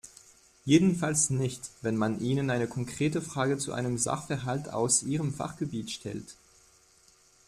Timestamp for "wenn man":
1.83-2.19